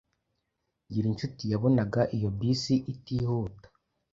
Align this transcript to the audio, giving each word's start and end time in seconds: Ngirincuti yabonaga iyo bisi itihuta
Ngirincuti 0.87 1.43
yabonaga 1.53 2.01
iyo 2.15 2.29
bisi 2.39 2.75
itihuta 2.93 3.67